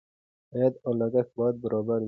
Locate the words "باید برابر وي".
1.37-1.99